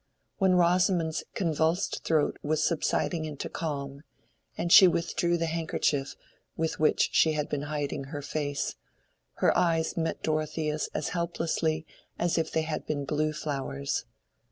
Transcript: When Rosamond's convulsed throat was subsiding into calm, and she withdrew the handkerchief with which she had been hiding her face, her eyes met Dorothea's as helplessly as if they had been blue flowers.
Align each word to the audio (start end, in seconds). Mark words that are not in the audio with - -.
When 0.39 0.55
Rosamond's 0.55 1.23
convulsed 1.35 2.03
throat 2.03 2.39
was 2.41 2.63
subsiding 2.65 3.23
into 3.25 3.49
calm, 3.49 4.01
and 4.57 4.71
she 4.73 4.87
withdrew 4.87 5.37
the 5.37 5.45
handkerchief 5.45 6.15
with 6.57 6.79
which 6.79 7.09
she 7.13 7.33
had 7.33 7.47
been 7.47 7.61
hiding 7.69 8.05
her 8.05 8.23
face, 8.23 8.73
her 9.33 9.55
eyes 9.55 9.95
met 9.95 10.23
Dorothea's 10.23 10.89
as 10.95 11.09
helplessly 11.09 11.85
as 12.17 12.39
if 12.39 12.51
they 12.51 12.63
had 12.63 12.87
been 12.87 13.05
blue 13.05 13.31
flowers. 13.31 14.05